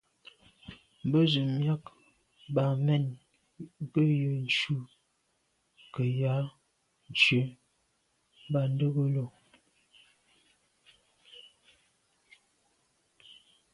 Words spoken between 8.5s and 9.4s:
ndə̂gə́lô.